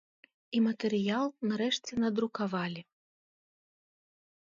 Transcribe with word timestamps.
І 0.59 0.61
матэрыял 0.67 1.29
нарэшце 1.51 1.93
надрукавалі. 2.07 2.81